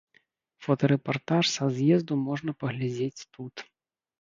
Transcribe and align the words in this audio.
Фотарэпартаж 0.65 1.45
са 1.57 1.65
з'езду 1.75 2.13
можна 2.27 2.51
праглядзець 2.65 3.25
тут. 3.37 3.55